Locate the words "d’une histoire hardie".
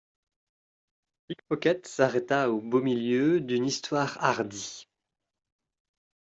3.39-4.87